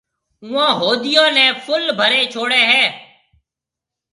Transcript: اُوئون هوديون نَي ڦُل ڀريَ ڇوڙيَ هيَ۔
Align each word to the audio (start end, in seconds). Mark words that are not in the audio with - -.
اُوئون 0.45 0.69
هوديون 0.79 1.29
نَي 1.35 1.45
ڦُل 1.65 1.83
ڀريَ 1.99 2.21
ڇوڙيَ 2.33 2.61
هيَ۔ 2.71 2.85